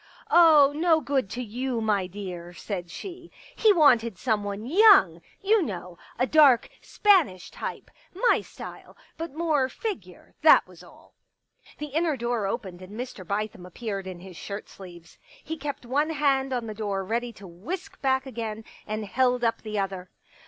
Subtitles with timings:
[0.31, 5.99] "Oh, no good to you, my dear," said she." He wanted someone young, you know—
[6.17, 7.91] a dark Spanish type—
[8.29, 11.13] my style, but more figure, that was all."
[11.77, 13.23] The inner door opened and Mr.
[13.23, 15.19] Bithem appeared in his shirt sleeves.
[15.43, 19.61] He kept one hand on the door ready to whisk back again, and held up
[19.61, 20.09] the other.